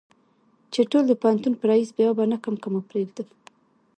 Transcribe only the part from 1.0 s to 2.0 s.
د پوهنتون په ريس